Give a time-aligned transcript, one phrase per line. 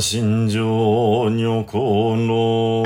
[0.00, 0.64] 心情
[1.36, 2.82] 女子の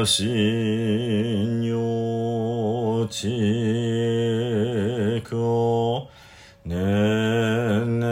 [0.00, 3.26] が心女地
[5.24, 5.34] 区
[6.64, 6.76] ね
[7.86, 8.06] ね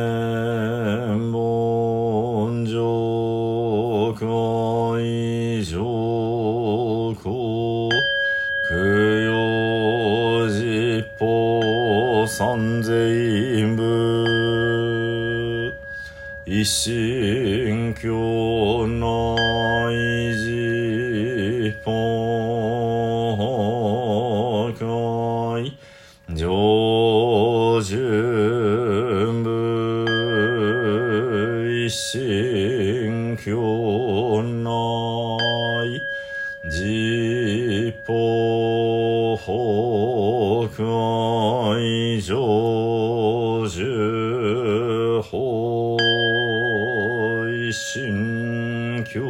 [1.30, 4.24] ぼんじょか
[5.00, 7.88] いじょこ
[8.68, 13.27] 供養実法三千
[16.58, 18.08] 一心教
[18.88, 19.06] 内
[20.34, 21.92] 実法
[24.72, 25.70] 会。
[26.34, 26.48] 上
[27.80, 30.04] 順部
[31.70, 34.66] 一心教内
[36.68, 38.12] 実法
[39.36, 39.46] 法
[40.66, 42.87] 会上。
[47.68, 49.20] 一心教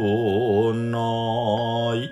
[0.71, 2.09] 内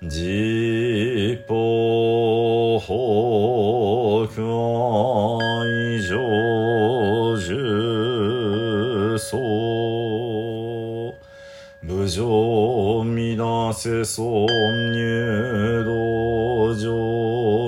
[0.00, 9.40] 実法法会上樹僧
[11.80, 14.24] 無常乱せ尊
[14.92, 16.92] 入道場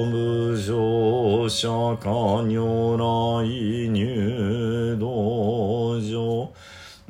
[0.08, 3.02] 無常釈迦如来
[3.44, 4.57] 入。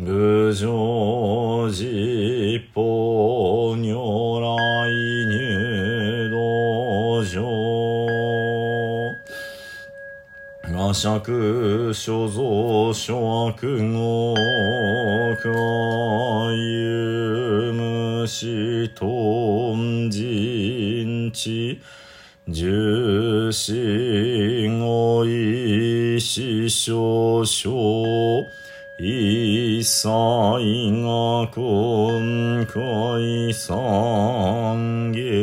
[0.01, 4.47] 無常実法如来
[5.27, 7.43] 入道場
[10.73, 14.35] 我釈所蔵諸悪語
[15.43, 15.49] 可
[16.55, 21.77] 有無視頓人知
[22.47, 28.49] 重視語意師匠匠
[29.01, 35.41] 一切が今回三下。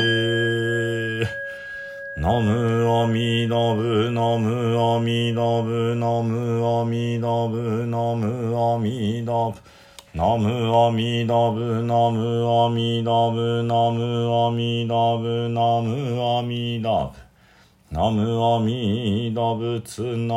[2.18, 9.56] ナムアミダブ、ナムアミダブ、ナムアミダブ、ナムアミダブ。
[10.14, 17.26] ナムアミダブ、ナムアミダブ、ナムアミダブ、ナムアミダブ。
[17.96, 20.36] ナムアミダブツナ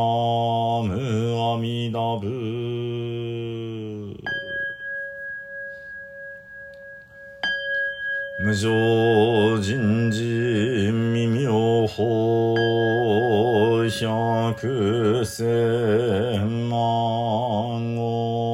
[0.86, 0.94] ム
[1.56, 2.28] アミダブ
[8.44, 12.54] 無常人事未妙法
[13.88, 18.47] 百千万語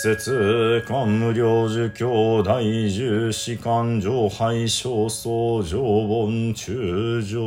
[0.00, 7.40] 仏説官無量寿教大十士官上拝小僧上本中上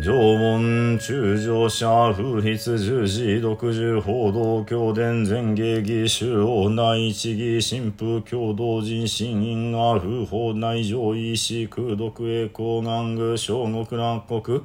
[0.00, 14.62] 上門中上者風筆十字独十報道教伝前芸義主王内一義神父共同人心因が風法内上医師空毒栄光願具小国南国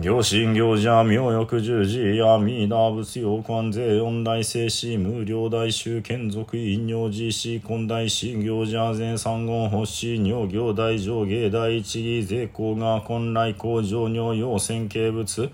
[0.00, 15.50] 行神行者妙欲十字阿弥陀仏用官税四大聖師無料大衆眷属陰陽寺師根大師行者前三言発師尿行大上下大一義税公が本来工場尿用線形物。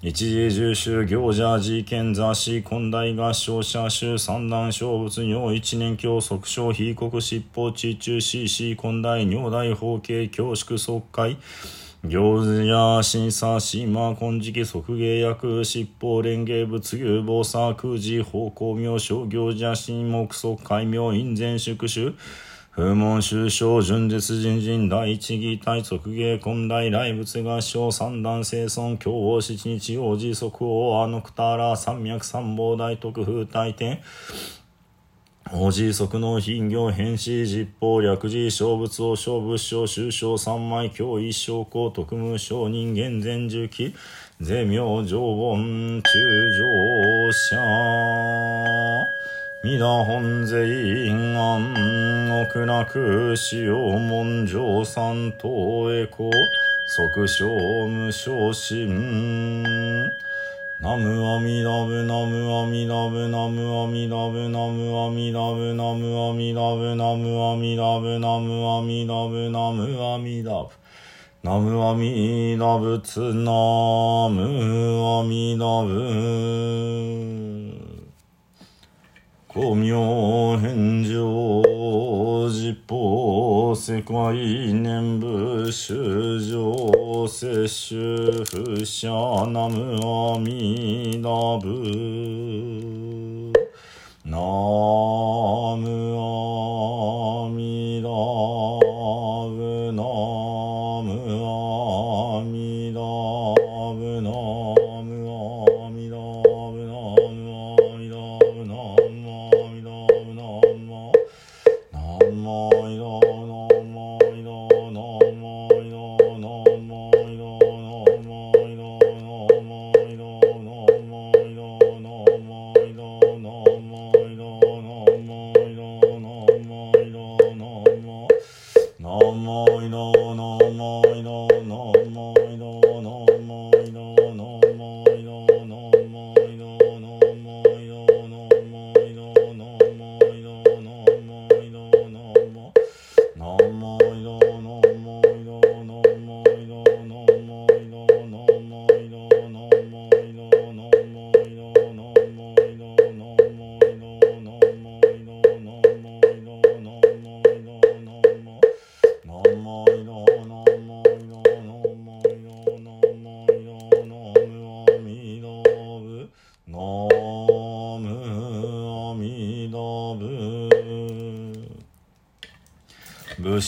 [0.00, 11.36] 一時重修行者事件雑誌根大合唱者衆三段小仏尿一年教則小非国執法地中死死根大尿大法系教宿即会
[12.06, 22.12] 行図や審査島金色即芸役執法連芸物牛防作空寺方向名称行者神目即海名院前宿主
[22.76, 34.02] 風門修正純絶人人第一義体即芸根大来仏合唱三段生尊京王七日王子即王あのくたら三脈三宝大徳風大天
[35.52, 43.94] 王子即の品行変死実法略字小仏を小仏小修正三枚教一生公特務小人間全重機
[44.40, 46.10] 税名常温中
[46.50, 47.56] 上者
[49.62, 50.66] 皆本税
[51.08, 56.30] 因案極楽使用文上三等エコ
[56.86, 60.33] 即小無昇進。
[60.80, 70.70] ナムアミラブナムアミラブナムアミラブナムアミラブナムアミラブナムアミラブナムアミラブナムアミラブ
[71.42, 73.52] ナムアミラブツナ
[74.28, 77.53] ムアミラブ
[79.54, 81.62] 古明返上
[82.50, 84.12] 実法世界
[84.72, 87.94] 念仏修上摂取
[88.46, 89.94] 不捨南無
[90.34, 93.52] 阿弥陀仏。
[94.24, 94.40] なあ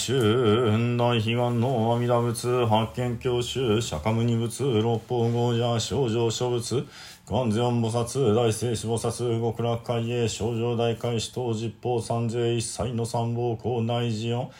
[0.06, 6.86] 春大悲願の阿弥陀仏発見教習釈迦牟尼仏六方豪者少女諸仏
[7.26, 14.50] 観世音菩薩大聖子菩薩極楽海へ少女大海使徒実法三世一切の三宝校内寺音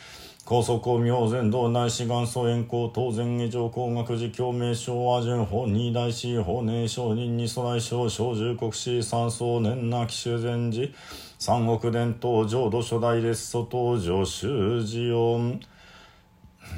[0.45, 10.91] 高速公明前道内志元祖円光当然下上工学寺共鳴昭和順法二大師法年承認二祖来小小十国史三宗年なき修禅寺。
[11.39, 15.61] 三国伝統浄土初代列祖登場修寺音。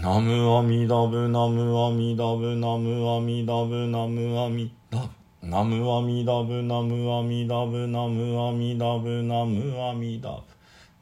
[0.03, 5.07] ナムアミダブナムアミダブナムアミダブナムアミダブ
[5.43, 10.43] ナムアミダブナムアミダブナムアミダブナムアミダブ。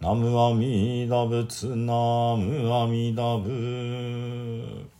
[0.00, 4.95] ナムアミダ仏ナムアミダブ。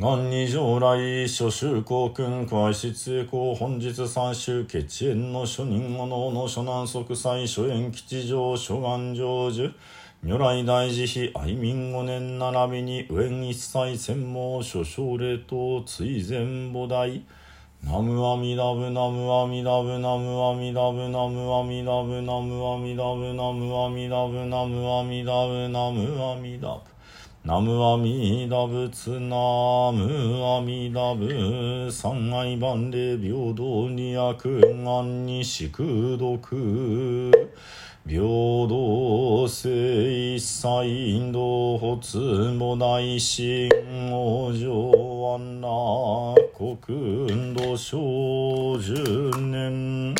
[0.00, 9.70] 元二上来諸州公君会室栄光本日三州血縁の諸人後能の諸南即祭諸縁吉祥諸願成就。
[10.22, 17.06] 如来大慈悲愛民五年並びに上一切専門諸奨礼等追善母大
[17.84, 26.89] ナムアミダブナムアミダブナムアミダブナムアミダブナムアミダブナムアミダブナムアミダブナムアミダブ。
[27.42, 37.30] ナムアミダ仏ナムアミダブ三愛万礼平等に悪願に宿毒。
[38.06, 43.70] 平等性一切イ道発も大神
[44.12, 45.68] 王上安な
[46.54, 50.14] 国運動小十年。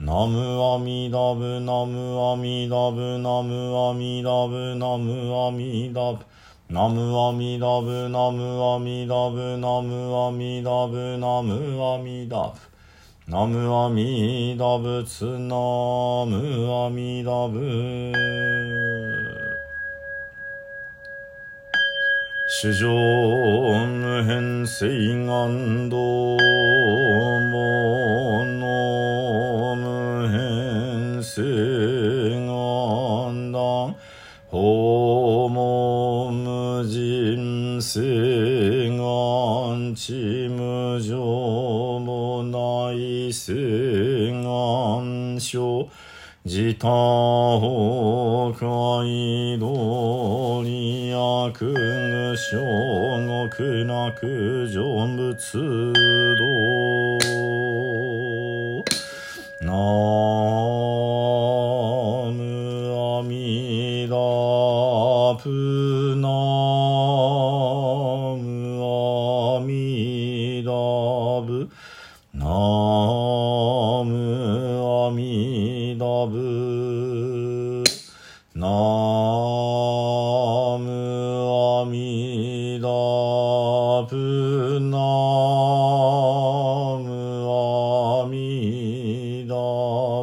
[0.00, 6.24] ナムアミダブナムアミダブナムアミダブナムアミダブ
[6.68, 12.58] ナムアミダブナムアミダブナムアミダブナムアミダブ
[13.28, 15.54] ナムアミダブツナ
[16.26, 18.12] ムアミダブ。
[22.60, 22.88] 主上
[23.86, 26.36] 無変性願道
[40.04, 41.16] 願地無常
[41.98, 45.88] もない性願書
[46.44, 46.88] 自他
[47.58, 52.60] 崩壊道理悪具小
[53.48, 55.92] 極楽成仏
[57.18, 57.23] 道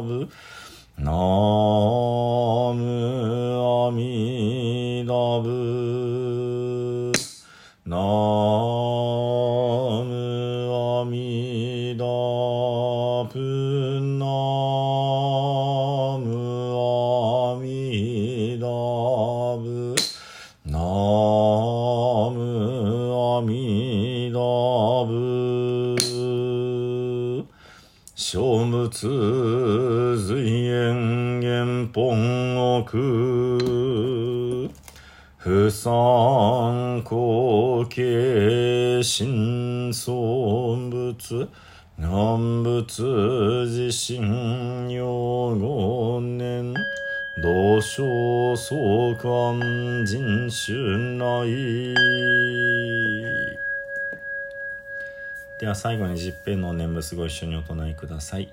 [0.02, 0.28] ぶ。
[0.98, 2.82] ナーム
[3.88, 7.12] アミダブ。
[7.86, 8.00] ナー
[10.04, 10.12] ム
[11.00, 14.00] アミダブ。
[14.18, 16.30] ナーム
[16.76, 18.66] アミダ
[19.56, 19.96] ブ。
[20.66, 22.40] ナーム
[23.38, 24.38] アミダ
[25.08, 25.42] ブ。
[28.14, 29.06] 小仏
[31.92, 32.84] 本奥
[35.36, 41.48] 不参考形新尊仏。
[41.98, 46.74] 南仏自身用五年
[47.42, 50.74] 同章相関人種
[51.18, 51.94] 内
[55.60, 58.52] では最後に十平の念仏ご一緒にお唱えください。